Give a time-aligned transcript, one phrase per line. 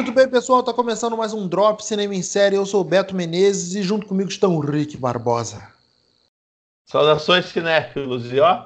[0.00, 2.56] Muito bem, pessoal, tá começando mais um Drop Cinema em Série.
[2.56, 5.74] Eu sou o Beto Menezes e junto comigo estão o Rick Barbosa.
[6.86, 8.64] Saudações cinéfilos e ó.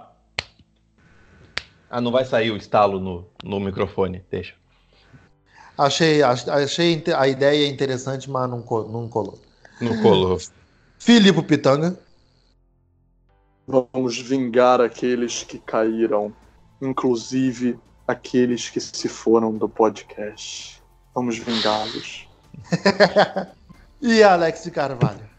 [1.90, 4.54] Ah, não vai sair o estalo no, no microfone, deixa.
[5.76, 9.40] Achei, achei a ideia interessante, mas não, não colou.
[9.80, 10.38] Não colou.
[11.00, 11.98] Filipe Pitanga.
[13.66, 16.32] Vamos vingar aqueles que caíram,
[16.80, 17.76] inclusive
[18.06, 20.83] aqueles que se foram do podcast.
[21.14, 22.26] Vamos vingá-los.
[24.02, 25.34] e Alex de Carvalho?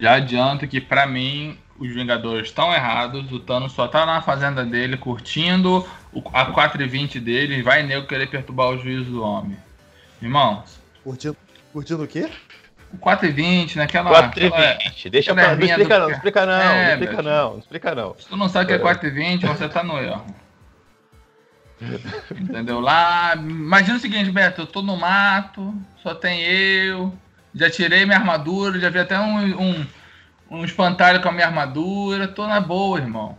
[0.00, 3.30] Já adianto que, para mim, os Vingadores estão errados.
[3.30, 5.86] O Thanos só tá na fazenda dele, curtindo
[6.32, 7.62] a 4,20 dele.
[7.62, 9.56] Vai nego querer perturbar o juízo do homem.
[10.20, 10.64] Irmão.
[11.04, 11.36] Curtindo,
[11.72, 12.28] curtindo o quê?
[12.92, 14.32] O 4,20, naquela.
[14.32, 15.10] 4,20.
[15.10, 15.54] Deixa pra.
[15.54, 18.16] Não explica, não, não explica não, é, não explica não, não explica não.
[18.18, 20.24] Se tu não sabe o que é 4,20, você tá no erro.
[22.30, 22.80] Entendeu?
[22.80, 23.34] Lá.
[23.36, 27.12] Imagina o seguinte, Beto, eu tô no mato, só tem eu.
[27.54, 29.86] Já tirei minha armadura, já vi até um, um,
[30.50, 32.28] um espantalho com a minha armadura.
[32.28, 33.36] Tô na boa, irmão.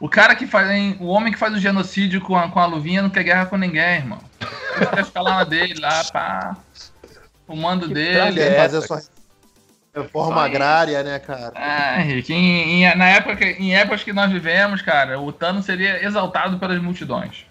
[0.00, 0.68] O cara que faz.
[1.00, 3.56] O homem que faz o genocídio com a, com a luvinha não quer guerra com
[3.56, 4.18] ninguém, irmão.
[4.76, 6.56] Ele quer ficar lá na dele, lá, pá.
[7.46, 8.40] O mando que dele.
[8.40, 9.02] É fazer sua
[9.94, 11.52] reforma agrária, né, cara?
[11.54, 16.04] É, Henrique, em, em, na época, em épocas que nós vivemos, cara, o Thanos seria
[16.04, 17.47] exaltado pelas multidões.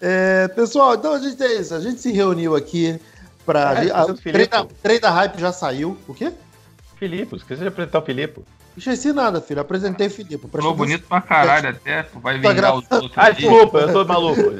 [0.00, 1.74] É, pessoal, então a gente é isso.
[1.74, 3.00] A gente se reuniu aqui
[3.44, 3.84] para.
[3.84, 4.06] É, a,
[4.82, 5.96] trem da hype já saiu.
[6.06, 6.32] O quê?
[6.98, 8.40] Filipe, esqueci de apresentar o Filipe.
[8.76, 9.60] Esqueci nada, filho.
[9.60, 10.46] Apresentei Filipe.
[10.46, 12.04] Ficou bonito pra caralho até.
[12.14, 13.10] Vai vir os outros.
[13.16, 14.40] Ah, desculpa, eu tô maluco.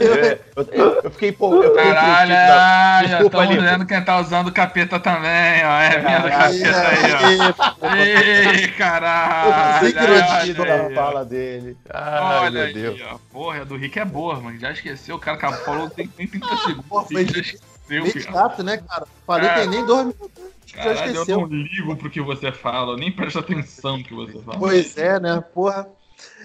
[0.57, 1.71] Eu, eu, eu fiquei pouco.
[1.75, 5.81] Caralho, ah, já estamos vendo quem tá usando capeta também, ó.
[5.81, 7.39] É minha do capeta aí,
[7.83, 7.95] ó.
[7.95, 9.87] Ei, caralho.
[9.87, 11.77] Sincronismo na fala dele.
[11.93, 13.01] Ai, olha meu Deus.
[13.01, 13.19] Aí, ó.
[13.31, 14.59] Porra, a do Rick é boa, mano.
[14.59, 15.17] Já esqueceu.
[15.17, 16.87] O cara falou tem nem 30 segundos.
[16.87, 17.76] Porra, foi já esqueceu,
[18.21, 19.07] chato, né, cara?
[19.27, 20.47] Falei, tem nem dois minutos.
[20.73, 24.59] Caralho, eu não ligo pro que você fala, nem presto atenção no que você fala.
[24.59, 25.43] Pois é, né?
[25.55, 25.89] Porra.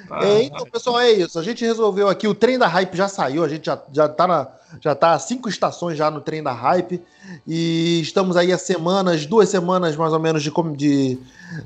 [0.10, 1.40] Ah, é, então, pessoal, é isso.
[1.40, 4.28] A gente resolveu aqui, o trem da hype já saiu, a gente já, já, tá,
[4.28, 4.48] na,
[4.82, 7.02] já tá cinco estações já no trem da hype.
[7.48, 11.18] E estamos aí a semanas, duas semanas mais ou menos de, de,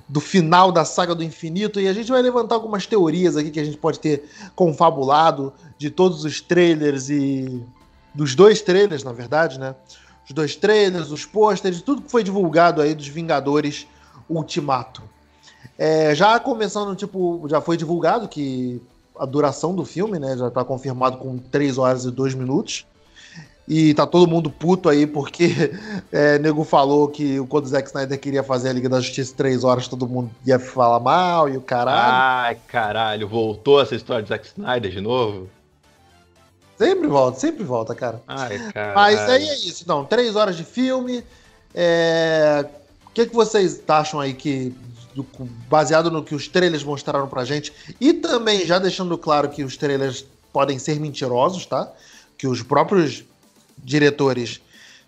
[0.07, 1.79] do final da saga do infinito.
[1.79, 5.89] E a gente vai levantar algumas teorias aqui que a gente pode ter confabulado de
[5.89, 7.63] todos os trailers e.
[8.15, 9.75] Dos dois trailers, na verdade, né?
[10.25, 13.87] os dois trailers, os pôsteres, tudo que foi divulgado aí dos Vingadores
[14.27, 15.03] Ultimato.
[15.77, 18.81] É, já começando, tipo, já foi divulgado que
[19.17, 22.85] a duração do filme, né, já tá confirmado com 3 horas e 2 minutos.
[23.67, 25.71] E tá todo mundo puto aí porque
[26.11, 29.37] é, nego falou que quando o Zack Snyder queria fazer a Liga da Justiça em
[29.37, 32.13] 3 horas, todo mundo ia falar mal e o caralho.
[32.13, 35.49] Ai, caralho, voltou essa história de Zack Snyder de novo?
[36.77, 38.21] Sempre volta, sempre volta, cara.
[38.27, 38.93] Ai, cara.
[38.93, 39.85] Mas aí é isso.
[39.87, 41.23] Não, três horas de filme.
[41.73, 42.65] É...
[43.05, 44.73] O que, que vocês acham aí que.
[45.69, 47.71] Baseado no que os trailers mostraram pra gente.
[48.01, 51.89] E também já deixando claro que os trailers podem ser mentirosos, tá?
[52.37, 53.23] Que os próprios
[53.77, 54.59] diretores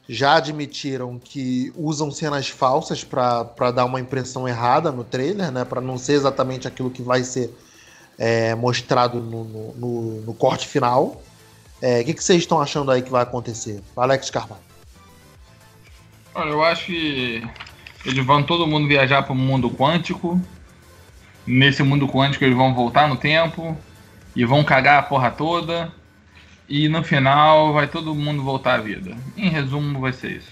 [0.08, 5.66] já admitiram que usam cenas falsas para dar uma impressão errada no trailer, né?
[5.66, 7.54] Para não ser exatamente aquilo que vai ser
[8.18, 11.22] é, mostrado no, no, no, corte final.
[11.82, 13.82] É, o que, que vocês estão achando aí que vai acontecer?
[13.96, 14.62] Alex Carvalho.
[16.34, 17.48] Olha, eu acho que
[18.06, 20.40] eles vão todo mundo viajar para o mundo quântico.
[21.46, 23.78] Nesse mundo quântico eles vão voltar no tempo
[24.36, 25.92] e vão cagar a porra toda.
[26.70, 29.16] E no final vai todo mundo voltar à vida.
[29.38, 30.52] Em resumo, vai ser isso.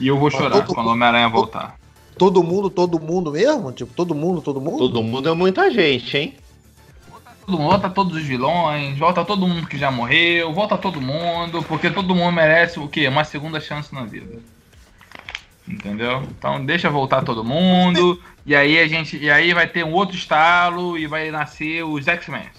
[0.00, 1.78] E eu vou chorar todo quando o Homem-Aranha voltar.
[2.16, 3.70] Todo mundo, todo mundo mesmo?
[3.72, 4.78] Tipo, todo mundo, todo mundo?
[4.78, 6.36] Todo mundo é muita gente, hein?
[7.44, 11.62] Todo mundo, volta todos os vilões, volta todo mundo que já morreu, volta todo mundo,
[11.62, 13.06] porque todo mundo merece o quê?
[13.08, 14.40] Uma segunda chance na vida.
[15.66, 16.22] Entendeu?
[16.22, 19.16] Então deixa voltar todo mundo, e aí a gente.
[19.16, 22.50] E aí vai ter um outro estalo e vai nascer os X-Men.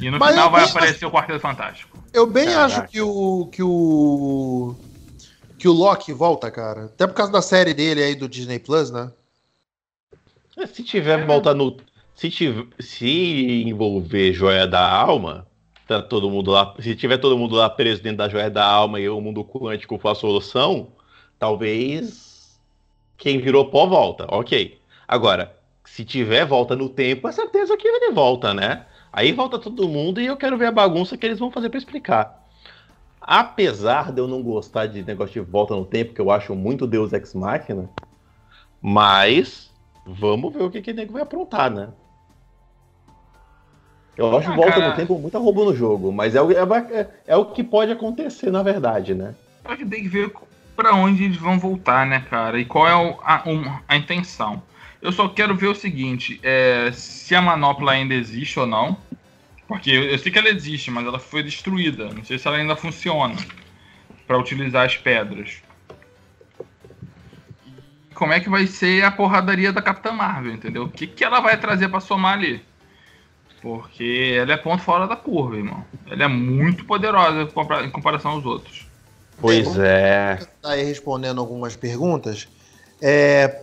[0.00, 1.08] E no Mas final vai aparecer acho...
[1.08, 1.98] o Quarteto Fantástico.
[2.12, 2.64] Eu bem Caraca.
[2.64, 3.48] acho que o.
[3.52, 4.74] que o.
[5.58, 6.86] que o Loki volta, cara.
[6.86, 9.10] Até por causa da série dele aí do Disney Plus, né?
[10.72, 11.24] Se tiver é.
[11.24, 11.76] volta no
[12.22, 15.44] se, tiver, se envolver joia da alma,
[15.88, 16.72] tá todo mundo lá.
[16.78, 19.98] Se tiver todo mundo lá preso dentro da joia da alma e o mundo quântico
[19.98, 20.92] for a solução,
[21.36, 22.60] talvez
[23.16, 24.26] quem virou pó volta.
[24.30, 24.78] Ok.
[25.08, 28.86] Agora, se tiver volta no tempo, é certeza que ele volta, né?
[29.12, 31.78] Aí volta todo mundo e eu quero ver a bagunça que eles vão fazer para
[31.78, 32.48] explicar.
[33.20, 36.86] Apesar de eu não gostar de negócio de volta no tempo, que eu acho muito
[36.86, 37.90] Deus Ex Machina,
[38.80, 39.72] mas
[40.06, 41.88] vamos ver o que que nego vai aprontar, né?
[44.26, 44.88] Eu acho Ah, volta cara.
[44.90, 48.50] no tempo muito roubo no jogo, mas é o, é, é o que pode acontecer,
[48.50, 49.34] na verdade, né?
[49.66, 50.32] Só que tem que ver
[50.76, 52.58] pra onde eles vão voltar, né, cara?
[52.58, 54.62] E qual é o- a, um- a intenção.
[55.00, 58.96] Eu só quero ver o seguinte: é, se a manopla ainda existe ou não.
[59.68, 62.12] Porque eu, eu sei que ela existe, mas ela foi destruída.
[62.12, 63.34] Não sei se ela ainda funciona
[64.26, 65.62] pra utilizar as pedras.
[68.10, 70.84] E como é que vai ser a porradaria da Capitã Marvel, entendeu?
[70.84, 72.62] O que, que ela vai trazer pra somar ali?
[73.62, 75.84] Porque ela é ponto fora da curva, irmão.
[76.10, 78.86] Ela é muito poderosa em compara- em comparação aos outros.
[79.40, 80.38] Pois é.
[80.60, 82.48] tá aí respondendo algumas perguntas.
[83.00, 83.62] É,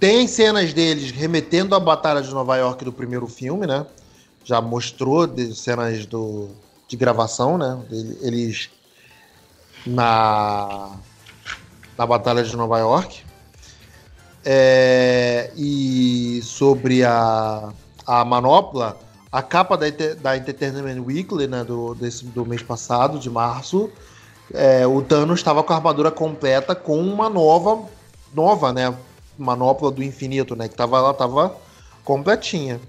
[0.00, 3.86] tem cenas deles remetendo à Batalha de Nova York do primeiro filme, né?
[4.42, 6.50] Já mostrou de- cenas do,
[6.88, 7.82] de gravação, né?
[7.90, 8.70] Ele- Eles
[9.86, 10.96] na,
[11.96, 13.22] na Batalha de Nova York.
[14.44, 17.72] É, e sobre a,
[18.06, 18.98] a manopla,
[19.30, 19.86] a capa da,
[20.20, 21.64] da Entertainment Weekly, né?
[21.64, 23.90] Do, desse, do mês passado, de março,
[24.52, 27.88] é, o Thanos estava com a armadura completa com uma nova,
[28.32, 28.94] nova, né?
[29.38, 30.68] Manopla do infinito, né?
[30.68, 31.56] Que tava, ela tava
[32.04, 32.80] completinha.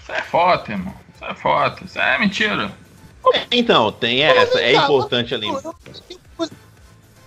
[0.00, 0.94] Isso é foto, irmão.
[1.14, 1.84] Isso é foto.
[1.84, 2.72] Isso é mentira.
[3.50, 4.60] Então, tem essa.
[4.60, 5.48] É importante ali.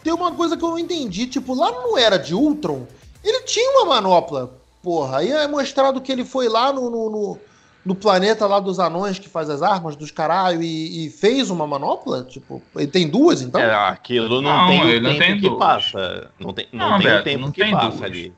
[0.03, 2.87] Tem uma coisa que eu não entendi, tipo, lá no Era de Ultron,
[3.23, 5.19] ele tinha uma manopla, porra.
[5.19, 7.39] Aí é mostrado que ele foi lá no, no, no-
[7.85, 11.65] no planeta lá dos anões que faz as armas, dos caralho, e, e fez uma
[11.65, 12.23] manopla?
[12.25, 13.61] Tipo, ele tem duas, então?
[13.61, 15.59] É, aquilo não, Não, tem o ele não tempo tem que duas.
[15.59, 16.31] passa.
[16.37, 18.01] Não tem, não Não, tem o Beto, tempo não que tem passa duas.
[18.03, 18.33] ali.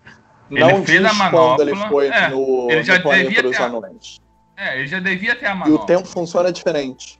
[0.52, 3.28] Ele Não fez diz a manopla, quando ele foi é, no, ele já no planeta
[3.28, 4.18] devia dos ter- anões.
[4.58, 5.84] É, ele já devia ter a E manopla.
[5.84, 7.20] o tempo funciona diferente.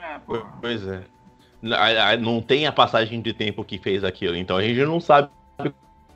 [0.00, 0.18] É.
[0.60, 1.02] Pois é.
[1.74, 4.34] A- a- Não tem a passagem de tempo que fez aquilo.
[4.36, 5.28] Então a gente não sabe
[5.62, 5.72] que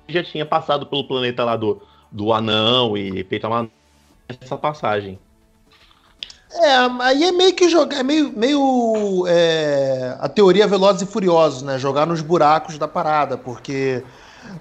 [0.08, 1.82] já tinha passado pelo planeta lá do,
[2.14, 3.68] do anão e feito uma,
[4.28, 5.18] essa passagem.
[6.52, 11.62] É, aí é meio que jogar, é meio, meio é, a teoria Velozes e Furiosos,
[11.62, 11.76] né?
[11.76, 14.04] Jogar nos buracos da parada, porque,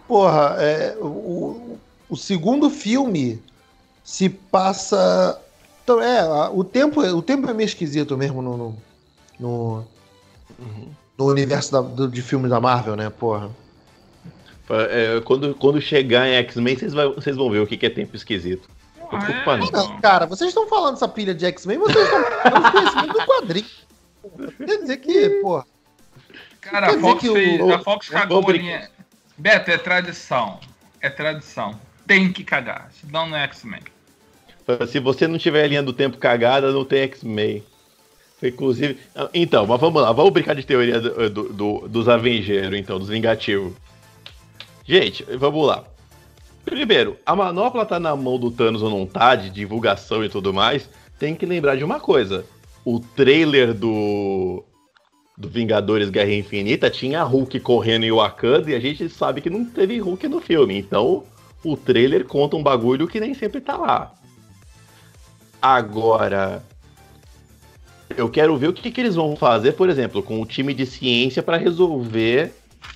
[0.08, 1.78] porra, é, o,
[2.10, 3.40] o segundo filme
[4.04, 5.40] se passa.
[5.84, 8.76] Então, é, o tempo, o tempo é meio esquisito mesmo no, no,
[9.40, 9.88] no,
[11.16, 13.52] no universo da- do- de filmes da Marvel, né, porra?
[14.70, 16.76] É, quando, quando chegar em X-Men,
[17.16, 18.70] vocês, vão ver o que, que é tempo esquisito.
[19.12, 19.68] Ah, Desculpa, é, não.
[19.72, 23.66] Não, cara, vocês estão falando essa pilha de X-Men, vocês estão falando conhecimento do quadrinho.
[24.66, 25.66] Quer dizer que, porra.
[26.62, 28.90] Cara, a Fox, que o- fez, a Fox cagou a linha.
[29.38, 30.60] Beto, é tradição.
[31.02, 31.78] É tradição.
[32.08, 32.90] Tem que cagar.
[33.00, 33.82] Senão não é X-Men.
[34.88, 37.62] Se você não tiver a linha do tempo cagada, não tem X-Men.
[38.42, 38.98] Inclusive.
[39.34, 43.10] Então, mas vamos lá, vamos brincar de teoria do- do- do- dos Avengers, então, dos
[43.10, 43.74] Vingativos.
[44.86, 45.84] Gente, vamos lá.
[46.66, 50.54] Primeiro, a manopla tá na mão do Thanos ou não tá, de divulgação e tudo
[50.54, 50.90] mais.
[51.20, 52.46] Tem que lembrar de uma coisa.
[52.86, 54.64] O trailer do.
[55.36, 59.66] Do Vingadores Guerra Infinita tinha Hulk correndo em Wakanda e a gente sabe que não
[59.66, 60.78] teve Hulk no filme.
[60.78, 61.24] Então,
[61.64, 64.14] o trailer conta um bagulho que nem sempre tá lá.
[65.60, 66.64] Agora,
[68.16, 70.86] eu quero ver o que, que eles vão fazer, por exemplo, com o time de
[70.86, 72.54] ciência para resolver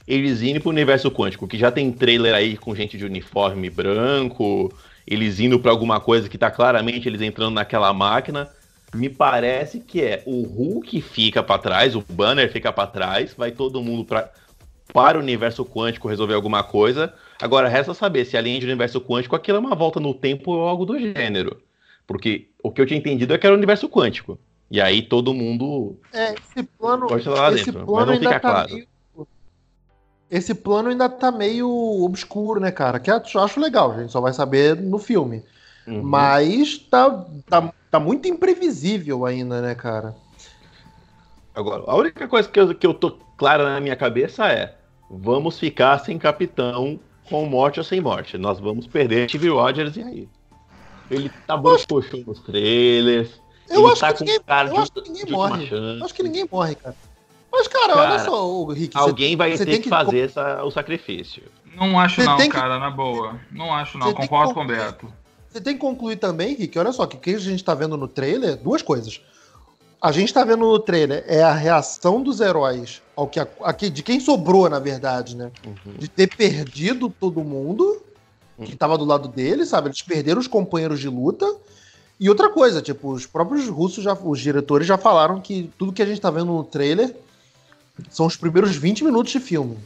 [0.07, 4.71] eles irem pro universo quântico, que já tem trailer aí com gente de uniforme branco,
[5.05, 8.49] eles indo para alguma coisa que tá claramente eles entrando naquela máquina.
[8.95, 13.51] Me parece que é o Hulk fica para trás, o Banner fica para trás, vai
[13.51, 14.31] todo mundo pra,
[14.93, 17.13] para o universo quântico resolver alguma coisa.
[17.41, 20.67] Agora resta saber se além de universo quântico aquilo é uma volta no tempo ou
[20.67, 21.61] algo do gênero.
[22.05, 24.39] Porque o que eu tinha entendido é que era o universo quântico.
[24.71, 27.07] E aí todo mundo É, esse plano.
[27.07, 28.73] pode estar lá esse dentro, mas plano não ainda fica tá claro.
[28.73, 28.87] meio.
[30.29, 31.69] Esse plano ainda tá meio
[32.03, 32.99] obscuro, né, cara?
[32.99, 35.43] Que eu acho legal, a gente só vai saber no filme.
[35.87, 36.01] Uhum.
[36.03, 40.13] Mas tá, tá, tá muito imprevisível ainda, né, cara?
[41.55, 44.75] Agora, a única coisa que eu, que eu tô clara na minha cabeça é:
[45.09, 48.37] vamos ficar sem capitão com morte ou sem morte.
[48.37, 50.29] Nós vamos perder Steve Rogers e aí.
[51.09, 53.41] Ele tá brocochô nos trailers.
[53.69, 55.69] Eu acho tá que ninguém- cara eu de, acho que ninguém morre.
[55.71, 56.95] Eu acho que ninguém morre, cara.
[57.57, 58.93] Mas, cara, Cara, olha só, ô, Rick.
[58.93, 61.43] você- Alguém vai você ter tem que, que fazer essa- o sacrifício.
[61.75, 63.39] Não acho Você não, tem que- cara, na boa.
[63.51, 64.13] Não acho não.
[64.13, 64.67] Concordo com o.
[64.67, 65.11] Beto.
[65.49, 67.97] Você tem que concluir também, Rick, olha só, que o que a gente tá vendo
[67.97, 69.19] no trailer, duas coisas.
[69.99, 73.73] A gente tá vendo no trailer é a reação dos heróis ao que, a- a
[73.73, 75.51] que- de quem sobrou, na verdade, né?
[75.65, 75.93] Uhum.
[75.97, 78.01] De ter perdido todo mundo
[78.63, 79.87] que tava do lado deles, sabe?
[79.87, 81.45] Eles perderam os companheiros de luta.
[82.19, 86.01] E outra coisa, tipo, os próprios russos, já, os diretores já falaram que tudo que
[86.01, 87.15] a gente tá vendo no trailer
[88.09, 89.77] são os primeiros 20 minutos de filme.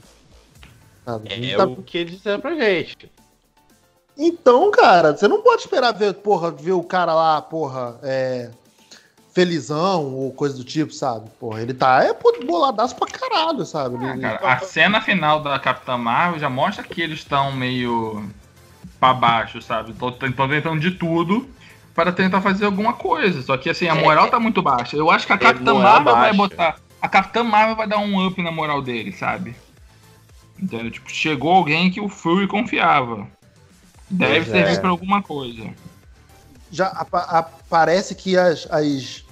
[1.06, 1.52] Sabe?
[1.52, 3.12] É tá- o que eles disseram pra gente.
[4.18, 8.52] Então, cara, você não pode esperar ver, porra, ver o cara lá, porra, é,
[9.34, 11.30] felizão ou coisa do tipo, sabe?
[11.40, 12.14] Porra, ele tá é
[12.46, 13.96] boladaço pra caralho, sabe?
[14.04, 17.52] Ah, Ele- cara, ele- a cena final da Capitã Marvel já mostra que eles estão
[17.54, 18.30] meio
[19.00, 19.92] pra baixo, sabe?
[19.92, 21.50] Estão tentando de tudo
[21.96, 23.42] para tentar fazer alguma coisa.
[23.42, 24.96] Só que assim, a moral tá muito baixa.
[24.98, 26.76] Eu acho que a Capitã Marvel vai botar.
[27.02, 29.56] A Capitã Marvel vai dar um up na moral dele, sabe?
[30.60, 30.92] Entendeu?
[30.92, 33.28] Tipo, chegou alguém que o Fury confiava.
[34.10, 34.80] Deve Pois servir é.
[34.80, 35.70] pra alguma coisa.
[36.72, 39.24] já apa- a- parece que as, as-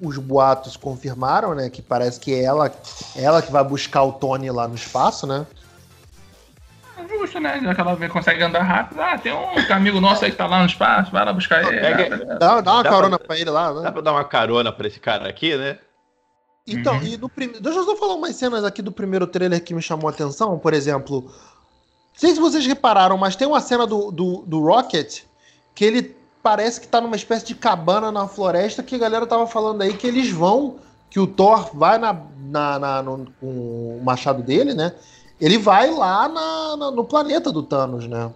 [0.00, 1.68] os boatos confirmaram, né?
[1.70, 2.72] Que parece que é ela,
[3.16, 5.46] ela que vai buscar o Tony lá no espaço, né?
[6.96, 7.60] É Justo, né?
[7.62, 9.00] Já que ela vê- consegue andar rápido.
[9.00, 11.80] Ah, tem um amigo nosso aí que tá lá no espaço, vai lá buscar ele.
[11.86, 12.34] Ah.
[12.38, 13.82] Dá, dá uma Dá carona pra- pra ele lá, né?
[13.82, 15.78] Dá pra dar uma carona pra esse cara aqui, né?
[16.76, 17.02] Então, Uhum.
[17.02, 17.60] e no primeiro.
[17.62, 20.58] Deixa eu só falar umas cenas aqui do primeiro trailer que me chamou a atenção.
[20.58, 21.30] Por exemplo, não
[22.14, 25.22] sei se vocês repararam, mas tem uma cena do, do, do Rocket
[25.74, 29.46] que ele parece que tá numa espécie de cabana na floresta que a galera tava
[29.46, 30.76] falando aí que eles vão,
[31.10, 33.46] que o Thor vai na, na, na- no, com
[33.98, 34.94] o machado dele, né?
[35.40, 38.30] Ele vai lá na- na- no planeta do Thanos, né?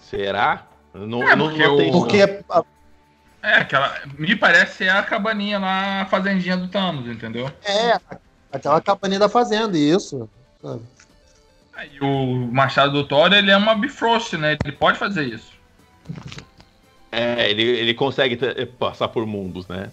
[0.00, 0.66] Será?
[0.94, 2.44] Não, É, não, porque não tem Porque
[3.48, 4.00] É, aquela.
[4.18, 7.50] Me parece ser a cabaninha lá, a fazendinha do Thanos, entendeu?
[7.64, 7.98] é
[8.52, 10.28] aquela cabaninha da fazenda, isso.
[10.62, 10.82] sabe?
[11.92, 14.56] E o Machado do Thor, ele é uma Bifrost, né?
[14.64, 15.52] Ele pode fazer isso.
[17.12, 19.90] É, ele, ele consegue ter- passar por mundos, né?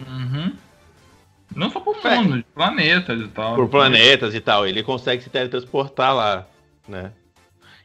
[0.00, 0.52] Uhum.
[1.54, 2.42] Não só por É.
[2.54, 3.54] planetas e tal.
[3.54, 4.66] Por planetas e tal.
[4.66, 6.46] Ele consegue se teletransportar lá,
[6.88, 7.12] né?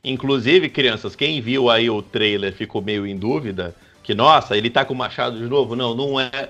[0.03, 4.83] Inclusive, crianças, quem viu aí o trailer ficou meio em dúvida que, nossa, ele tá
[4.83, 5.75] com o machado de novo?
[5.75, 6.49] Não, não é.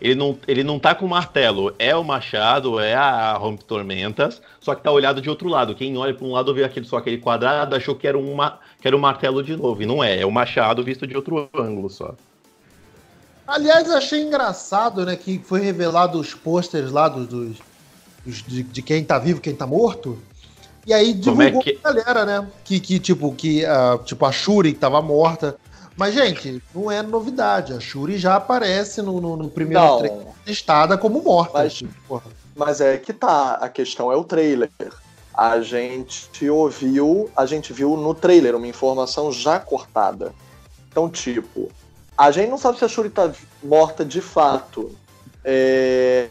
[0.00, 1.72] Ele não, ele não tá com o martelo.
[1.78, 5.74] É o machado, é a Rompe Tormentas, só que tá olhado de outro lado.
[5.74, 8.88] Quem olha pra um lado vê aquele, só aquele quadrado, achou que era, uma, que
[8.88, 9.80] era um martelo de novo.
[9.82, 12.14] E não é, é o machado visto de outro ângulo só.
[13.46, 17.56] Aliás, achei engraçado, né, que foi revelado os posters lá dos, dos-
[18.24, 20.18] de, de quem tá vivo, quem tá morto.
[20.86, 22.48] E aí Como é divulgou que- a galera, né?
[22.64, 25.56] Que, que tipo, que ah, tipo, a Shuri que tava morta.
[26.00, 27.74] Mas, gente, não é novidade.
[27.74, 31.58] A Shuri já aparece no, no, no primeiro Não, trailer listada como morta.
[31.58, 32.22] Mas- Tipo,
[32.56, 33.58] mas é que tá.
[33.60, 34.70] A questão é o trailer.
[35.34, 40.32] A gente ouviu, a gente viu no trailer uma informação já cortada.
[40.88, 41.70] Então, tipo,
[42.16, 43.30] a gente não sabe se a Shuri tá
[43.62, 44.96] morta de fato.
[45.44, 46.28] É,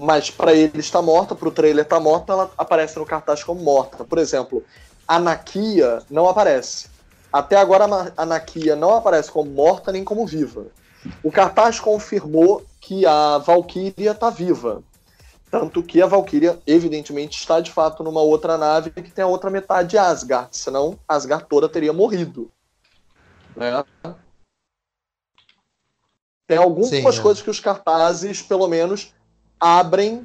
[0.00, 4.04] mas pra ele está morta, pro trailer tá morta, ela aparece no cartaz como morta.
[4.04, 4.64] Por exemplo,
[5.06, 6.93] a Nakia não aparece.
[7.34, 10.66] Até agora a Ma- a Nakia não aparece como morta nem como viva.
[11.20, 14.84] O cartaz confirmou que a Valkyria tá viva.
[15.50, 19.50] Tanto que a Valkyria, evidentemente, está de fato numa outra nave que tem a outra
[19.50, 20.56] metade de Asgard.
[20.56, 22.52] Senão, Asgard toda teria morrido.
[23.56, 23.84] Né?
[26.46, 27.20] Tem algumas Sim, é.
[27.20, 29.12] coisas que os cartazes, pelo menos,
[29.58, 30.24] abrem.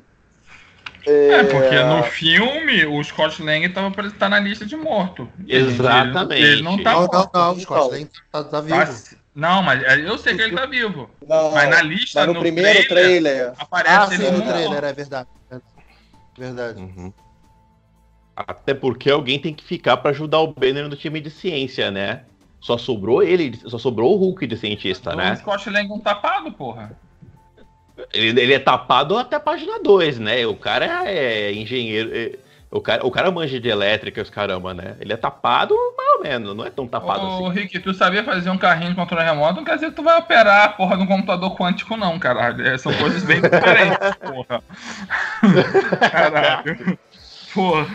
[1.05, 5.27] É, porque no filme o Scott Lang tava, pra- tá na lista de morto.
[5.47, 6.41] Ele- Exatamente.
[6.41, 7.13] Ele, não tá Não, morto.
[7.13, 7.49] não, não.
[7.49, 7.59] O Então.
[7.61, 8.75] Scott Lang tá, tá vivo.
[8.77, 11.09] Tá- Não, mas é, eu sei que ele tá vivo.
[11.27, 14.83] Não, Mas na lista, mas no, no primeiro trailer, aparece Ah, ele sim, no trailer,
[14.83, 15.29] é verdade.
[16.37, 16.79] Verdade.
[16.81, 17.13] Uhum.
[18.35, 22.23] Até porque alguém tem que ficar pra ajudar o Banner no time de ciência, né?
[22.61, 25.35] Só sobrou ele, só sobrou o Hulk de cientista, O né?
[25.37, 26.91] Scott Lang um tapado, porra.
[28.13, 30.45] Ele, ele é tapado até a página 2, né?
[30.45, 32.09] O cara é engenheiro.
[32.13, 32.35] é-
[32.71, 34.95] o, cara, o cara manja de elétrica, os caramba, né?
[34.99, 37.59] Ele é tapado, mais ou menos, não é tão tapado Ô, assim.
[37.61, 40.19] Rick, tu sabia fazer um carrinho de controle remoto, não quer dizer que tu vai
[40.19, 42.63] operar a porra de um computador quântico, não, caralho.
[42.67, 44.61] É, São coisas bem diferentes, porra.
[46.11, 46.99] Caralho.
[47.53, 47.87] Porra.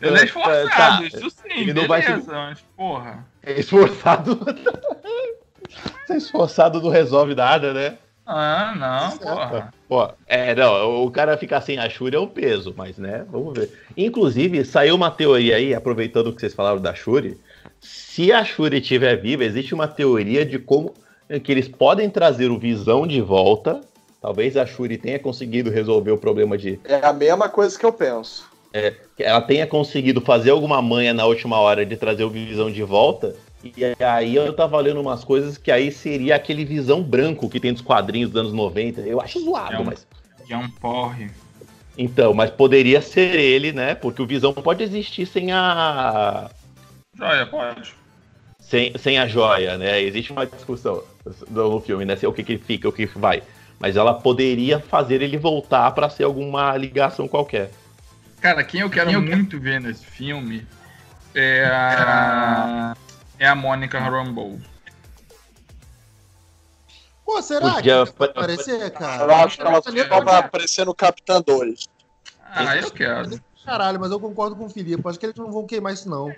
[0.00, 1.02] Ele é esforçado, Tá.
[1.04, 3.24] isso sim, Ele não vai beleza, mas, porra.
[3.42, 4.38] É esforçado.
[6.06, 7.96] Ser esforçado não resolve nada, né?
[8.24, 9.74] Ah, não, porra.
[9.88, 13.58] Pô, é, não, o cara ficar sem a Shuri é um peso, mas né, vamos
[13.58, 13.70] ver.
[13.96, 17.38] Inclusive, saiu uma teoria aí, aproveitando que vocês falaram da Shuri,
[17.80, 20.94] se a Shuri estiver viva, existe uma teoria de como
[21.42, 23.80] que eles podem trazer o Visão de volta.
[24.20, 27.92] Talvez a Shuri tenha conseguido resolver o problema de é a mesma coisa que eu
[27.92, 28.48] penso.
[29.16, 32.82] que ela tenha conseguido fazer alguma manha na última hora de trazer o Visão de
[32.84, 33.34] volta.
[33.64, 37.72] E aí eu tava lendo umas coisas que aí seria aquele Visão branco que tem
[37.72, 39.00] dos quadrinhos dos anos 90.
[39.02, 40.06] Eu acho zoado, É um- mas
[40.48, 41.30] John Porre.
[41.96, 43.94] então, mas poderia ser ele, né?
[43.94, 46.50] Porque o Visão pode existir sem a
[47.16, 47.94] Joia, pode.
[48.58, 50.00] sem, sem a joia, né?
[50.02, 51.02] Existe uma discussão
[51.50, 52.16] no filme, né?
[52.16, 53.42] Se é o que, que fica, o que vai.
[53.78, 57.70] Mas ela poderia fazer ele voltar pra ser alguma ligação qualquer.
[58.40, 60.64] Cara, quem eu quero muito ver nesse filme
[61.34, 62.94] é a,
[63.42, 64.56] é a Mônica Rambeau.
[67.24, 69.24] Pô, será Podia- que vai aparecer, cara?
[69.24, 71.88] Eu acho que ela só pra vai aparecer no Capitã 2.
[72.54, 73.40] Ah, eu quero.
[73.64, 75.02] Caralho, mas eu concordo com o Felipe.
[75.08, 76.32] Acho que eles não vão queimar isso, não.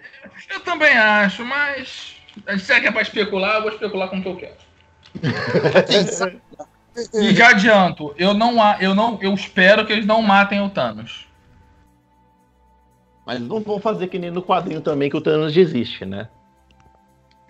[0.51, 2.17] Eu também acho, mas.
[2.59, 4.57] Se é que é pra especular, eu vou especular com o que eu quero.
[7.13, 11.27] E já adianto, eu não, eu não, eu espero que eles não matem o Thanos.
[13.27, 16.29] Mas não vão fazer que nem no quadrinho também que o Thanos desiste, né?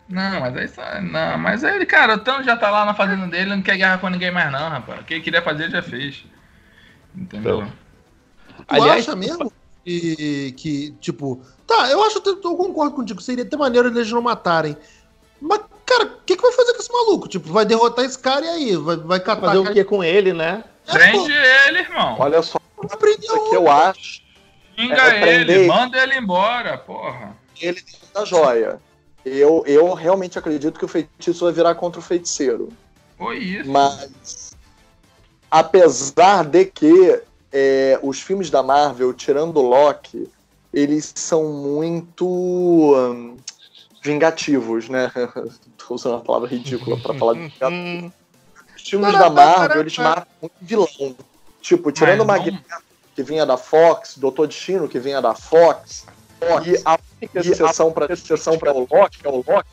[0.08, 2.94] Não, mas aí só- não, mas aí ele, cara, o Thanos já tá lá na
[2.94, 5.00] fazenda dele, não quer guerra com ninguém mais não, rapaz.
[5.00, 6.24] O que ele queria fazer ele já fez.
[7.14, 7.62] Entendeu?
[7.62, 7.72] Então.
[8.58, 9.52] Tu Aliás, acha mesmo
[9.84, 11.42] que, que, tipo...
[11.66, 13.20] Tá, eu acho, eu concordo contigo.
[13.22, 14.76] Seria até maneiro eles não matarem.
[15.40, 17.28] Mas, cara, o que, que vai fazer com esse maluco?
[17.28, 18.76] Tipo, vai derrotar esse cara e aí?
[18.76, 19.48] Vai, vai catar...
[19.48, 20.62] Fazer o que com ele, né?
[20.86, 22.16] É, Prende ele, irmão.
[22.18, 24.22] Olha só, o que eu acho
[24.76, 25.66] Xinga é, ele, prender.
[25.68, 27.36] manda ele embora, porra.
[27.60, 28.80] ele dentro da joia.
[29.24, 32.68] Eu, eu realmente acredito que o feitiço vai virar contra o feiticeiro.
[33.16, 33.70] Foi isso.
[33.70, 34.54] Mas,
[35.50, 40.28] apesar de que é, os filmes da Marvel, tirando o Loki,
[40.72, 43.36] eles são muito hum,
[44.02, 45.10] vingativos, né?
[45.78, 48.12] Tô usando uma palavra ridícula pra falar de vingativo.
[48.76, 51.16] Os filmes da Marvel, eles matam muito vilão.
[51.62, 52.62] Tipo, tirando o Magneto,
[53.14, 56.04] que vinha da Fox, Doutor Destino, que vinha da Fox,
[56.66, 56.98] e a
[57.34, 59.68] exceção para exceção para o Loki, que é o Loki,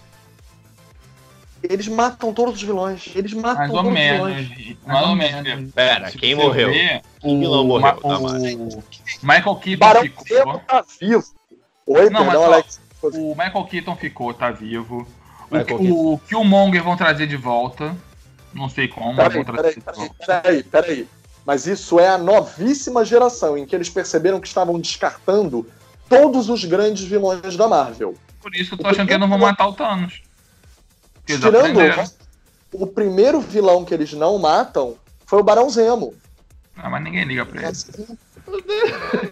[1.63, 3.10] eles matam todos os vilões.
[3.15, 4.27] Eles matam Mais ou todos os menos.
[4.48, 4.77] vilões.
[4.86, 5.72] Mais ou menos.
[5.74, 6.70] Pera, Se quem morreu?
[6.70, 8.84] ver, Quem o, vilão morreu, o
[9.22, 10.60] Michael Keaton Barão ficou.
[10.60, 11.24] Tá vivo.
[11.86, 12.81] Oi, Não, mas perdão, ó, Alex.
[13.03, 15.08] O Michael Keaton ficou, tá vivo.
[15.51, 17.96] Michael O, o Killmonger vão trazer de volta.
[18.53, 20.41] Não sei como, mas Peraí, vão trazer peraí, de peraí, volta.
[20.41, 21.08] peraí, peraí.
[21.46, 25.67] Mas isso é a novíssima geração em que eles perceberam que estavam descartando
[26.20, 28.15] todos os grandes vilões da Marvel.
[28.41, 30.22] Por isso eu tô achando que eles não vão matar o Thanos.
[31.25, 32.03] Tirando aprenderam.
[32.74, 36.13] o primeiro vilão que eles não matam foi o Barão Zemo.
[36.75, 37.77] Ah, mas ninguém liga pra ele.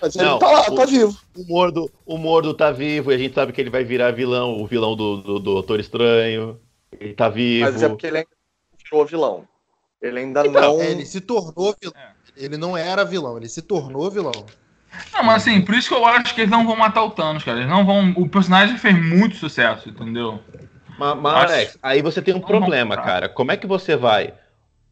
[0.00, 1.16] Mas ele Não, tá lá, o- tá vivo.
[1.36, 4.60] O Mordo, o Mordo tá vivo e a gente sabe que ele vai virar vilão,
[4.60, 6.58] o vilão do, do, do Doutor Estranho.
[6.98, 7.70] Ele tá vivo.
[7.70, 9.48] Mas é porque ele ainda não virou vilão.
[10.00, 10.82] Ele ainda Então, não.
[10.82, 11.94] É, ele se tornou vilão.
[12.36, 14.32] Ele não era vilão, ele se tornou vilão.
[15.12, 17.42] Não, mas assim, por isso que eu acho que eles não vão matar o Thanos,
[17.44, 17.58] cara.
[17.58, 18.12] Eles não vão.
[18.16, 20.40] O personagem fez muito sucesso, entendeu?
[20.98, 23.28] Mas, mas, Acho- Alex, aí você tem um Não, problema, cara.
[23.28, 24.34] Como é que você vai?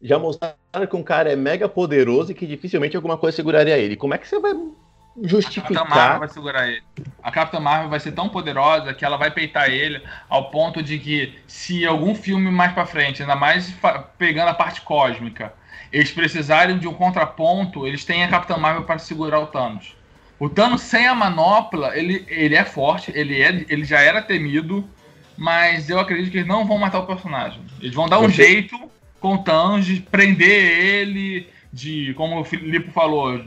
[0.01, 0.55] Já mostraram
[0.89, 3.95] que um cara é mega poderoso e que dificilmente alguma coisa seguraria ele.
[3.95, 6.19] Como é que você vai A Capitã Marvel justificar?
[6.19, 6.83] vai segurar ele.
[7.21, 10.97] A Capitã Marvel vai ser tão poderosa que ela vai peitar ele ao ponto de
[10.97, 13.71] que se algum filme mais pra frente, ainda mais
[14.17, 15.53] pegando a parte cósmica,
[15.91, 19.95] eles precisarem de um contraponto, eles têm a Capitã Marvel para segurar o Thanos.
[20.39, 24.89] O Thanos sem a manopla, ele, ele é forte, ele, é, ele já era temido,
[25.37, 27.61] mas eu acredito que eles não vão matar o personagem.
[27.79, 28.77] Eles vão dar um Você- jeito
[29.19, 33.39] com o Thanos de prender ele, de, como o Filipe falou,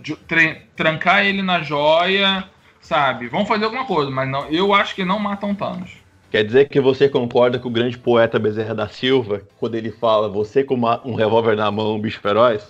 [0.77, 2.45] trancar ele na joia,
[2.81, 3.27] sabe?
[3.27, 5.91] Vão fazer alguma coisa, mas não, eu acho que não matam o Thanos.
[6.35, 10.29] Quer dizer que você concorda com o grande poeta Bezerra da Silva, quando ele fala
[10.29, 12.66] você com uma- um revólver na mão, um bicho feroz?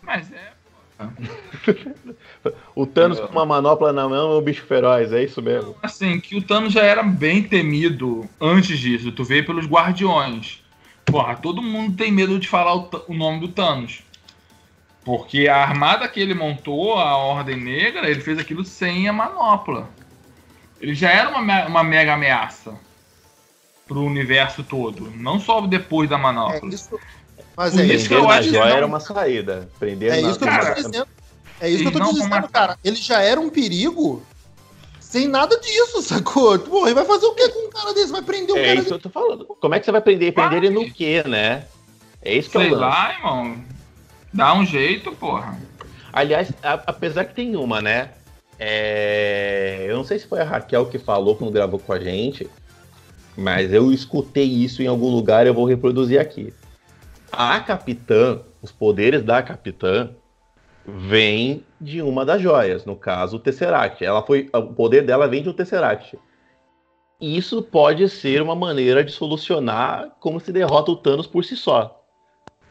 [0.00, 0.52] Mas é.
[2.72, 5.74] O Thanos com uma manopla na mão é um bicho feroz, é isso mesmo?
[5.82, 9.10] Assim, que o Thanos já era bem temido antes disso.
[9.10, 10.62] Tu vê pelos Guardiões.
[11.04, 14.04] Porra, todo mundo tem medo de falar o, o nome do Thanos.
[15.04, 19.88] Porque a armada que ele montou, a Ordem Negra, ele fez aquilo sem a manopla.
[20.80, 22.83] Ele já era uma, uma mega ameaça
[23.86, 25.10] pro universo todo.
[25.16, 26.68] Não só depois da É manopla.
[26.74, 26.98] isso.
[27.56, 29.68] Mas Por é isso que eu acho joia não- era uma saída.
[29.78, 31.08] Prender É na, isso que eu tô dizendo.
[31.60, 32.78] É isso que eu tô te dizendo, cara.
[32.82, 34.22] Ele já era um perigo
[35.00, 36.58] sem nada disso, sacou?
[36.58, 38.10] Porra, ele vai fazer o que com um cara desse?
[38.10, 39.44] Vai prender um É cara isso que eu tô falando.
[39.46, 40.32] Como é que você vai prender?
[40.32, 41.66] Prender ele no quê, né?
[42.22, 43.62] É isso que Sei eu lá, irmão.
[44.32, 45.56] Dá um jeito, porra.
[46.12, 48.10] Aliás, a- apesar que tem uma, né?
[48.58, 52.48] É, Eu não sei se foi a Raquel que falou quando gravou com a gente,
[53.36, 56.52] mas eu escutei isso em algum lugar e eu vou reproduzir aqui.
[57.32, 60.10] A capitã, os poderes da capitã,
[60.86, 64.04] vêm de uma das joias, no caso o Tesseract.
[64.04, 66.18] Ela foi, o poder dela vem de um Tesseract.
[67.20, 72.02] Isso pode ser uma maneira de solucionar como se derrota o Thanos por si só.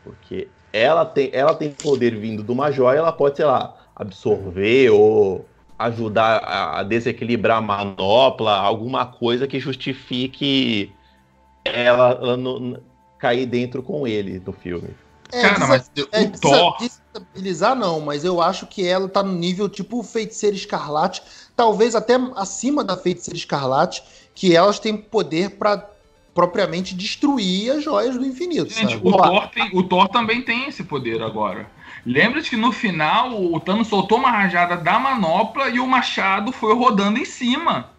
[0.04, 4.90] Porque ela tem, ela tem poder vindo de uma joia, ela pode, sei lá, absorver
[4.90, 5.46] ou
[5.86, 10.92] ajudar a, desequilibrar a manopla, alguma coisa que justifique
[11.66, 12.82] ela, ela
[13.18, 14.90] cair dentro com ele no filme.
[15.32, 16.78] É, Cara, mas é, o Thor...
[16.78, 21.24] Desestabilizar não, mas eu acho que ela tá no nível tipo Feiticeiro Escarlate,
[21.56, 24.04] talvez até acima da Feiticeira Escarlate,
[24.36, 25.90] que elas têm poder para
[26.34, 28.74] propriamente destruir as joias do infinito.
[28.74, 31.68] Gente, o Thor, tem, o Thor também tem esse poder agora.
[32.06, 36.76] Lembra-te que no final o Thanos soltou uma rajada da manopla e o machado foi
[36.76, 37.90] rodando em cima.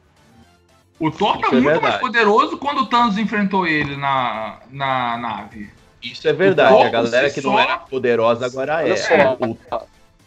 [0.99, 4.59] O Thor tá Isso tá é muito mais poderoso quando o Thanos enfrentou ele na,
[4.71, 5.71] na nave.
[6.03, 6.83] Isso é verdade.
[6.83, 7.51] A galera que só...
[7.51, 8.97] não era poderosa agora olha é.
[8.97, 9.59] Só, o...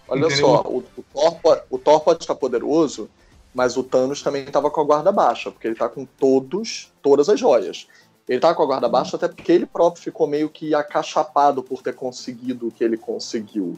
[0.10, 3.10] Olha só, o, o, Thor, o Thor pode estar poderoso,
[3.58, 7.28] mas o Thanos também estava com a guarda baixa, porque ele tá com todos, todas
[7.28, 7.88] as joias.
[8.30, 11.82] Ele tá com a guarda baixa até porque ele próprio ficou meio que acachapado por
[11.82, 13.76] ter conseguido o que ele conseguiu.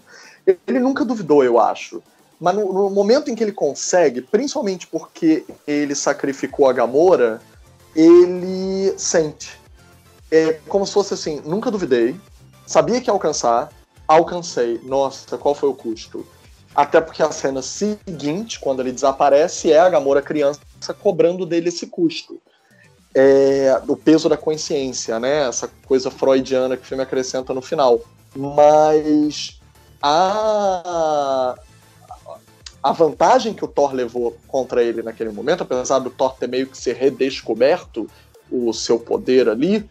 [0.67, 2.03] Ele nunca duvidou, eu acho.
[2.41, 7.41] Mas no, no momento em que ele consegue, principalmente porque ele sacrificou a Gamora,
[7.95, 9.57] ele sente.
[10.29, 12.19] É como se fosse assim, nunca duvidei,
[12.67, 13.71] sabia que ia alcançar,
[14.05, 14.77] alcancei.
[14.83, 16.27] Nossa, qual foi o custo?
[16.75, 20.59] Até porque a cena seguinte, quando ele desaparece, é a Gamora criança
[21.01, 22.39] cobrando dele esse custo
[23.13, 25.47] é, o peso da consciência, né?
[25.47, 27.99] Essa coisa freudiana que o filme acrescenta no final.
[28.35, 29.59] Mas
[30.01, 31.55] a
[32.81, 36.65] a vantagem que o Thor levou contra ele naquele momento, apesar do Thor ter meio
[36.65, 38.09] que ser redescoberto
[38.49, 39.87] o seu poder ali,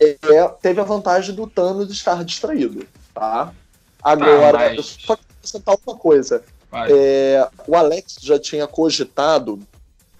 [0.00, 0.16] é,
[0.60, 3.52] teve a vantagem do Thanos estar distraído, tá?
[4.02, 4.96] Agora, ah, mas...
[4.98, 5.16] só
[5.48, 6.42] acrescentar uma coisa.
[6.90, 9.58] É, o Alex já tinha cogitado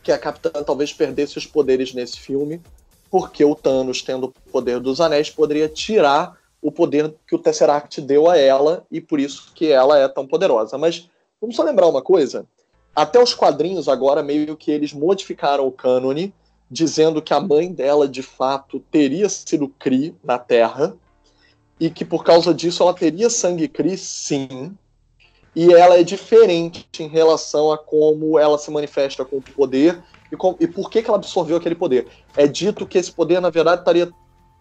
[0.02, 2.62] que a Capitã talvez perdesse os poderes nesse filme,
[3.10, 8.00] porque o Thanos, tendo o poder dos anéis, poderia tirar o poder que o Tesseract
[8.00, 10.78] deu a ela, e por isso que ela é tão poderosa.
[10.78, 11.08] Mas
[11.40, 12.46] vamos só lembrar uma coisa:
[12.96, 16.32] até os quadrinhos agora meio que eles modificaram o cânone,
[16.70, 20.96] dizendo que a mãe dela de fato teria sido Kree na Terra,
[21.78, 24.76] e que por causa disso ela teria sangue Kree, sim,
[25.58, 30.36] e ela é diferente em relação a como ela se manifesta com o poder e,
[30.36, 32.06] com, e por que, que ela absorveu aquele poder.
[32.36, 34.08] É dito que esse poder, na verdade, estaria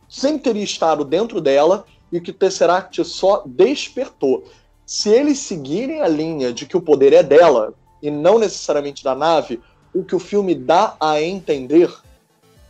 [0.10, 4.45] sempre teria estado dentro dela e que o Tesseract só despertou.
[4.88, 9.13] Se eles seguirem a linha de que o poder é dela e não necessariamente da
[9.13, 9.62] nave,
[9.93, 11.93] o que o filme dá a entender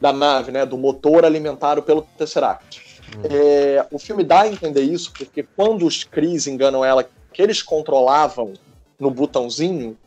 [0.02, 2.82] da nave, né, do motor alimentado pelo Tesseract.
[3.16, 3.22] Hum.
[3.24, 7.62] É, o filme dá a entender isso porque quando os Cris enganam ela que eles
[7.62, 8.54] controlavam
[9.00, 9.98] no botãozinho,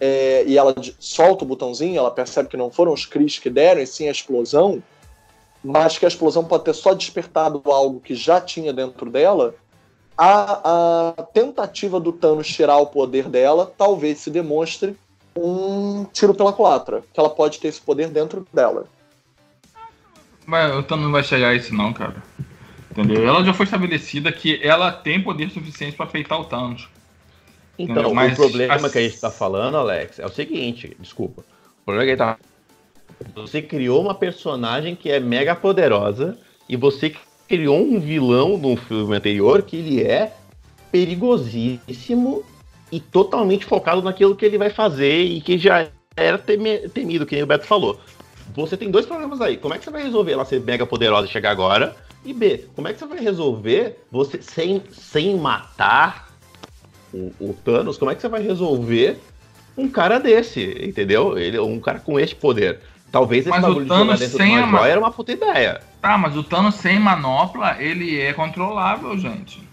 [0.00, 3.80] é, e ela solta o botãozinho, ela percebe que não foram os Cris que deram,
[3.80, 4.82] e sim a explosão,
[5.62, 9.54] mas que a explosão pode ter só despertado algo que já tinha dentro dela,
[10.16, 14.96] a, a tentativa do Thanos tirar o poder dela talvez se demonstre
[15.36, 18.86] um tiro pela culatra, que ela pode ter esse poder dentro dela.
[20.44, 22.22] Mas o Thanos não vai chegar a isso não, cara.
[22.90, 23.26] Entendeu?
[23.26, 26.88] Ela já foi estabelecida que ela tem poder suficiente para afetar o Thanos.
[27.78, 28.90] Então, Mas, o problema a...
[28.90, 31.42] que a gente está falando, Alex, é o seguinte, desculpa.
[31.82, 32.36] O problema é que tá...
[33.34, 37.14] Você criou uma personagem que é mega poderosa e você
[37.48, 40.32] criou um vilão no filme anterior que ele é
[40.90, 42.44] perigosíssimo
[42.90, 47.46] e totalmente focado naquilo que ele vai fazer e que já era temido, que o
[47.46, 48.00] Beto falou.
[48.54, 49.56] Você tem dois problemas aí.
[49.56, 51.94] Como é que você vai resolver ela ser mega poderosa e chegar agora?
[52.24, 56.28] E B, como é que você vai resolver você sem, sem matar
[57.12, 57.96] o, o Thanos?
[57.96, 59.18] Como é que você vai resolver
[59.76, 61.38] um cara desse, entendeu?
[61.38, 62.80] Ele, um cara com este poder.
[63.10, 65.80] Talvez esse mas bagulho o Thanos de sem de uma era uma puta ideia.
[66.00, 69.68] Tá, mas o Thanos sem manopla, ele é controlável, gente.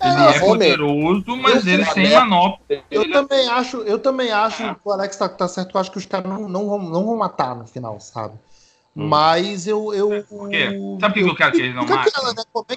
[0.00, 2.82] É, ele é, é poderoso, mas ele sem manopla.
[2.90, 4.76] Eu também acho, eu também acho, ah.
[4.82, 7.16] o Alex tá, tá certo, eu acho que os caras não, não, vão, não vão
[7.16, 8.34] matar no final, sabe?
[8.96, 9.08] Hum.
[9.08, 9.92] Mas eu.
[9.94, 10.68] eu é, Por quê?
[11.00, 12.12] Sabe por que eu quero que eles não matem?
[12.68, 12.76] Né?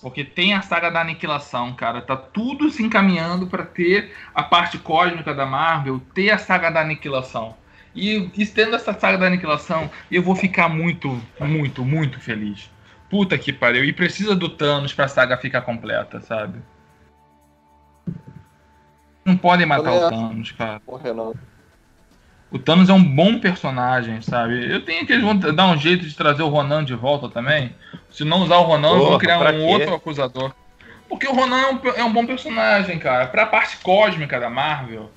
[0.00, 2.02] Porque tem a saga da aniquilação, cara.
[2.02, 6.80] Tá tudo se encaminhando para ter a parte cósmica da Marvel, ter a saga da
[6.80, 7.54] aniquilação.
[7.94, 12.68] E, e tendo essa saga da aniquilação, eu vou ficar muito, muito, muito feliz.
[13.08, 13.84] Puta que pariu.
[13.84, 16.58] E precisa do Thanos pra saga ficar completa, sabe?
[19.24, 20.80] Não podem matar o Thanos, cara.
[20.80, 21.32] Porra, não.
[22.52, 24.70] O Thanos é um bom personagem, sabe?
[24.70, 27.74] Eu tenho que eles vão dar um jeito de trazer o Ronan de volta também.
[28.10, 29.72] Se não usar o Ronan, Porra, vão criar um quê?
[29.72, 30.52] outro acusador.
[31.08, 33.26] Porque o Ronan é um, é um, bom personagem, cara.
[33.26, 35.10] Pra parte cósmica da Marvel.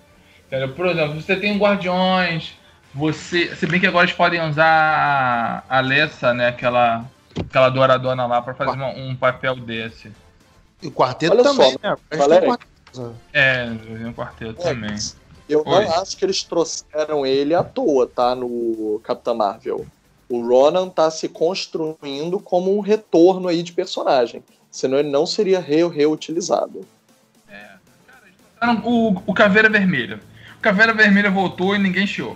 [0.48, 0.70] Entendeu?
[0.70, 2.54] Por exemplo, você tem Guardiões.
[2.94, 3.54] Você.
[3.56, 6.48] Se bem que agora eles podem usar a Alessa, né?
[6.48, 7.04] Aquela,
[7.38, 10.10] aquela douradona lá, pra fazer uma, um papel desse.
[10.82, 11.96] E o quarteto Olha também, só, né?
[13.34, 13.70] É,
[14.08, 14.96] o quarteto é, também.
[15.48, 15.86] Eu Oi.
[15.86, 18.36] não acho que eles trouxeram ele à toa, tá?
[18.36, 19.86] No Capitão Marvel.
[20.28, 24.44] O Ronan tá se construindo como um retorno aí de personagem.
[24.72, 26.86] Senão ele não seria re reutilizado.
[28.84, 30.20] O, o Caveira Vermelha.
[30.58, 32.36] O Caveira Vermelha voltou e ninguém chiou.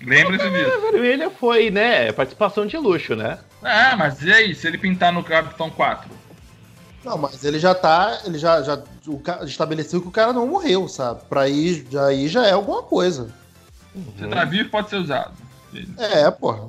[0.00, 0.72] Lembra-se disso.
[0.72, 2.12] A vermelha foi, né?
[2.12, 3.38] Participação de luxo, né?
[3.62, 6.08] É, mas e aí, se ele pintar no Capitão 4?
[7.08, 8.20] Não, mas ele já tá.
[8.26, 11.22] Ele já, já o, estabeleceu que o cara não morreu, sabe?
[11.26, 13.30] Pra ir, já, aí já é alguma coisa.
[14.18, 15.32] Se tá vivo, pode ser usado.
[15.96, 16.68] É, porra.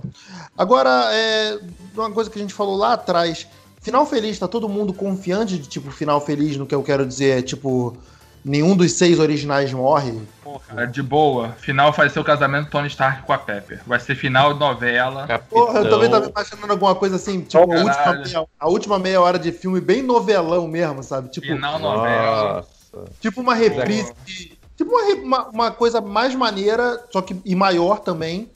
[0.58, 1.60] Agora, é,
[1.94, 3.48] uma coisa que a gente falou lá atrás.
[3.82, 7.40] Final feliz, tá todo mundo confiante de tipo final feliz no que eu quero dizer?
[7.40, 7.98] É tipo,
[8.44, 10.20] nenhum dos seis originais morre.
[10.44, 11.50] Pô, cara, de boa.
[11.60, 13.82] Final vai ser o casamento do Tony Stark com a Pepper.
[13.86, 15.28] Vai ser final de novela.
[15.50, 16.22] Porra, eu também Capitão.
[16.22, 17.88] tava imaginando alguma coisa assim, tipo, a Caralho.
[17.88, 21.30] última, meia, a última meia hora de filme bem novelão mesmo, sabe?
[21.30, 22.66] Tipo, Final novela.
[22.94, 23.12] Nossa.
[23.20, 24.14] tipo uma reprise.
[24.26, 28.50] de- tipo uma, uma, uma coisa mais maneira, só que e maior também,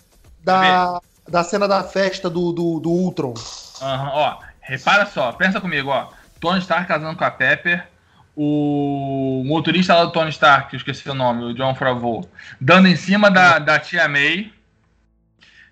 [0.44, 3.34] da, da cena da festa do, do, do Ultron.
[3.82, 6.08] Aham, ó, repara só, pensa comigo, ó.
[6.40, 7.88] Tony Stark casando com a Pepper,
[8.36, 12.28] o motorista lá do Tony Stark, eu esqueci o nome, o John Favreau,
[12.60, 14.52] dando em cima da, da tia May,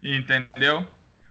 [0.04, 0.86] entendeu?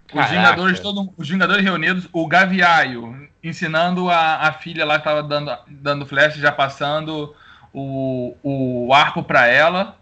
[0.07, 0.35] Os Caraca.
[0.35, 5.57] Vingadores, todo, os Vingadores reunidos, o Gaviaio ensinando a, a filha lá que tava dando,
[5.69, 7.35] dando flash, já passando
[7.73, 9.97] o, o arco pra ela.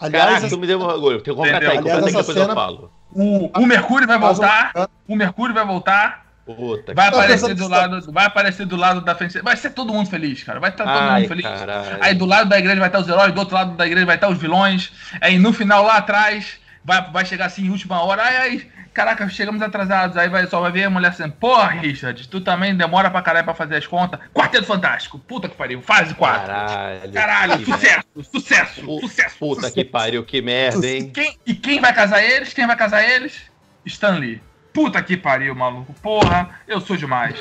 [0.00, 1.20] Aliás, Caraca, tu me deu um orgulho.
[1.20, 2.92] Tem que completar aí, completa que depois essa eu falo.
[3.10, 4.72] O, o Mercúrio vai voltar,
[5.08, 9.14] o Mercúrio vai voltar, Puta Vai que- aparecer do lado, vai aparecer do lado da
[9.14, 9.40] frente.
[9.42, 10.58] Vai ser todo mundo feliz, cara.
[10.58, 11.44] Vai estar todo Ai, mundo feliz.
[11.46, 11.98] caralho.
[12.00, 14.14] Aí do lado da igreja vai estar os heróis, do outro lado da igreja vai
[14.16, 14.90] estar os vilões.
[15.20, 18.22] Aí no final lá atrás vai, vai chegar assim em última hora.
[18.22, 20.16] Ai, ai, caraca, chegamos atrasados.
[20.16, 23.44] Aí vai, só vai ver a mulher assim, porra, Richard, tu também demora pra caralho
[23.44, 24.18] pra fazer as contas.
[24.32, 26.46] Quarteto Fantástico, puta que pariu, fase 4.
[26.46, 27.12] Caralho.
[27.12, 29.36] Caralho, sucesso, sucesso, sucesso.
[29.38, 29.74] Puta sucesso.
[29.74, 31.10] que pariu, que merda, hein?
[31.10, 32.52] Quem, e quem vai casar eles?
[32.54, 33.42] Quem vai casar eles?
[33.84, 34.40] Stanley.
[34.78, 35.92] Puta que pariu, maluco.
[36.00, 37.34] Porra, eu sou demais.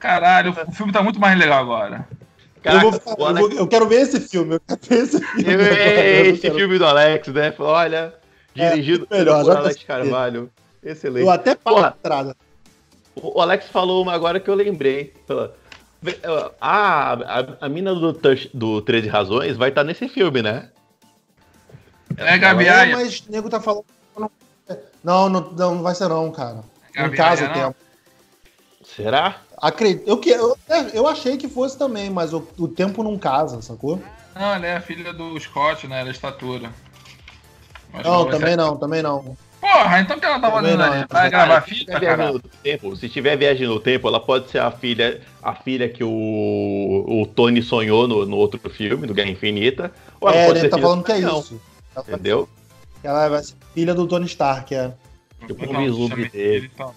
[0.00, 2.08] Caralho, o filme tá muito mais legal agora.
[2.64, 4.54] eu, vou- Caraca, eu, Alex- vou- eu quero ver esse filme.
[4.56, 5.52] Eu quero ver esse filme.
[5.52, 7.54] Eu- Eu Esse quero- filme do Alex, né?
[7.58, 8.14] Olha,
[8.54, 9.84] dirigido É, melhor, por Alex consegui.
[9.86, 10.50] Carvalho.
[10.82, 11.24] Excelente.
[11.24, 12.36] Eu até pago entrada.
[13.14, 15.14] O Alex falou uma agora que eu lembrei.
[16.60, 18.12] A, a, a mina do,
[18.52, 20.68] do 13 Razões vai estar nesse filme, né?
[22.16, 22.96] É, É, Gabiaia.
[22.96, 23.84] mas o nego tá falando.
[24.18, 24.30] Não,
[25.02, 26.56] não, não, não vai ser não, cara.
[26.56, 27.76] Não Gabiaia, casa o tempo.
[28.84, 29.40] Será?
[29.58, 30.06] Acredito.
[30.08, 33.60] Eu, que- eu, é, eu achei que fosse também, mas o, o tempo não casa,
[33.62, 34.00] sacou?
[34.34, 36.00] Não, ela é a filha do Scott, né?
[36.00, 36.70] Ela é estatura.
[37.92, 39.36] Mas Não, também ser- não, também não.
[39.60, 41.02] Porra, então o que ela tá fazendo não, ali?
[41.02, 41.06] é.
[41.06, 42.32] Vai Cara, gravar se fita, tiver viagem cara?
[42.32, 46.04] no tempo, se tiver viagem no tempo, ela pode ser a filha, a filha que
[46.04, 46.10] o,
[47.08, 49.90] o Tony sonhou no, no outro filme, do Guerra Infinita.
[50.20, 51.60] Ou ela É, pode ele ser tá filha falando do que é isso.
[51.96, 52.48] Entendeu?
[53.06, 54.94] Ela vai ser filha do Tony Stark, é.
[55.46, 56.54] Vislumbre chame- dele.
[56.56, 56.90] ele tá.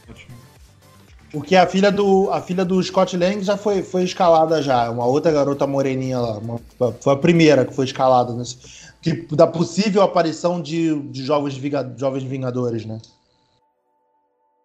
[1.31, 4.89] Porque a filha do, a filha do Scott Lang já foi, foi escalada já.
[4.89, 6.37] Uma outra garota moreninha lá.
[6.37, 6.59] uma-
[7.01, 8.33] foi a primeira que foi escalada.
[8.33, 8.57] Nesse,
[9.01, 12.99] que, da possível aparição de, de jovens, Vinga- jovens Vingadores, né?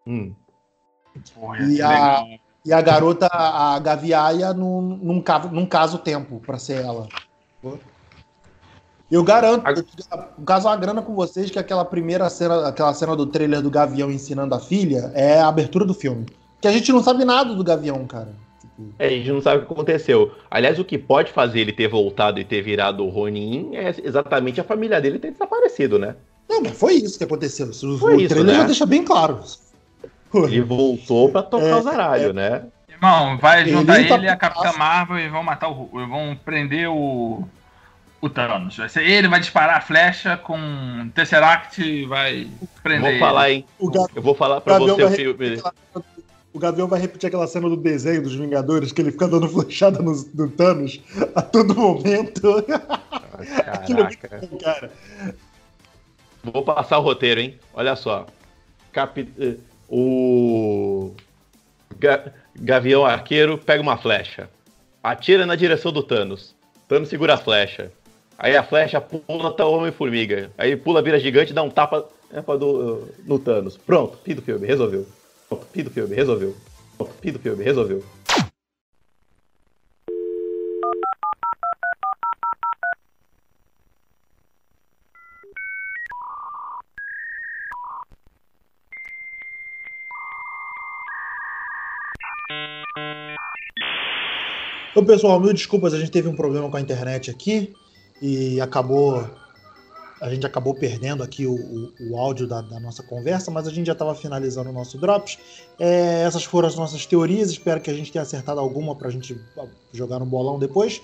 [0.06, 0.32] Hum.
[1.34, 2.26] Porra, E que a- legal.
[2.64, 7.08] E a garota, a Gaviaia, não, não, ca- não casa o tempo pra ser ela.
[9.12, 13.26] Eu garanto, eu caso uma grana com vocês que aquela primeira cena, aquela cena do
[13.26, 16.24] trailer do Gavião ensinando a filha é a abertura do filme.
[16.62, 18.30] Que a gente não sabe nada do Gavião, cara.
[18.58, 20.32] Tipo, É, a gente não sabe o que aconteceu.
[20.50, 24.62] Aliás, o que pode fazer ele ter voltado e ter virado o Ronin é exatamente
[24.62, 26.16] a família dele ter desaparecido, né?
[26.48, 27.66] Não, mas foi isso que aconteceu.
[27.68, 28.60] O, Foi o isso, trailer né?
[28.60, 29.40] já deixa bem claro.
[30.34, 32.62] Ele voltou pra tocar É, o zaralho, né?
[32.88, 34.72] Irmão, vai Ele juntar ele, tá e a Capitã.
[34.72, 37.44] Marvel e vão matar o e Vão prender o.
[38.22, 38.76] O Thanos.
[38.76, 42.48] Vai ser ele, vai disparar a flecha com o Tesseract e vai
[42.82, 43.66] prender Vou falar, hein?
[44.14, 45.54] Eu vou falar pra você o filme.
[45.54, 45.74] aquela-
[46.54, 49.98] o Gavião vai repetir aquela cena do desenho dos Vingadores, que ele fica dando flechada
[50.00, 51.00] no, no Thanos
[51.34, 52.64] a todo momento.
[53.66, 54.46] Aquilo é Caraca.
[54.48, 54.92] bom, cara.
[56.44, 57.58] Vou passar o roteiro, hein?
[57.74, 58.26] Olha só.
[59.38, 59.56] Eh,
[59.88, 61.12] O
[61.98, 64.48] Ga- Gavião Arqueiro pega uma flecha.
[65.02, 66.54] Atira na direção do Thanos.
[66.86, 67.90] Thanos segura a flecha.
[68.38, 70.50] Aí a flecha pula até o Homem-Formiga.
[70.58, 72.08] Aí pula, vira gigante dá um tapa
[72.44, 73.76] pra do, no Thanos.
[73.76, 75.06] Pronto, fim do filme, resolveu.
[75.48, 76.56] Pronto, fim do filme, resolveu.
[76.96, 78.02] Pronto, fim do filme, resolveu.
[94.90, 97.74] Então, pessoal, mil desculpas, a gente teve um problema com a internet aqui
[98.22, 99.28] e acabou
[100.22, 103.70] a gente acabou perdendo aqui o, o, o áudio da, da, nossa conversa, mas a
[103.72, 105.36] gente já estava finalizando o nosso Drops.
[105.80, 109.10] É, essas foram as nossas teorias, espero que a gente tenha acertado alguma para a
[109.10, 109.36] gente
[109.92, 111.02] jogar no bolão depois.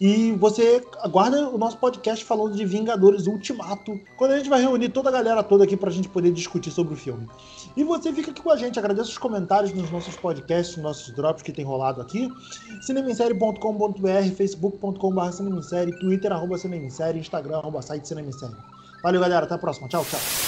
[0.00, 4.90] E você aguarda o nosso podcast falando de Vingadores Ultimato, quando a gente vai reunir
[4.90, 7.26] toda a galera toda aqui para a gente poder discutir sobre o filme.
[7.76, 11.14] E você fica aqui com a gente, agradeço os comentários nos nossos podcasts, nos nossos
[11.14, 12.30] drops que tem rolado aqui.
[12.82, 18.56] cinemissérie.com.br, facebook.com.br cinemissérie, twitter, arroba cinemissérie, instagram, arroba site cinemissérie.
[19.02, 19.88] Valeu, galera, até a próxima.
[19.88, 20.45] Tchau, tchau.